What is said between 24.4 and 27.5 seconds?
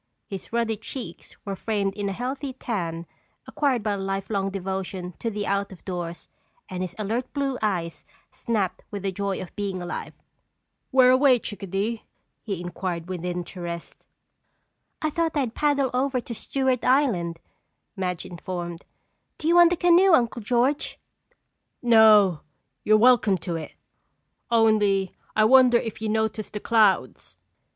only I wonder if you noticed the clouds."